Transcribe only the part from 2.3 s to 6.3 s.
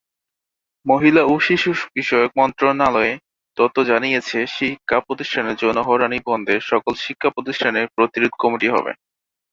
মন্ত্রণালয়ের তথ্য জানিয়েছে শিক্ষা প্রতিষ্ঠানে যৌন হয়রানি